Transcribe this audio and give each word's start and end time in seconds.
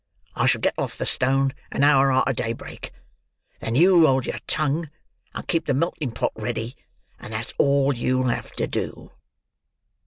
I 0.35 0.47
shall 0.47 0.61
get 0.61 0.73
off 0.79 0.97
the 0.97 1.05
stone 1.05 1.53
an 1.71 1.83
hour 1.83 2.11
arter 2.11 2.33
daybreak. 2.33 2.91
Then 3.59 3.75
you 3.75 4.07
hold 4.07 4.25
your 4.25 4.39
tongue, 4.47 4.89
and 5.35 5.47
keep 5.47 5.67
the 5.67 5.75
melting 5.75 6.09
pot 6.11 6.31
ready, 6.35 6.75
and 7.19 7.31
that's 7.33 7.53
all 7.59 7.93
you'll 7.95 8.23
have 8.29 8.51
to 8.53 8.65
do." 8.65 9.11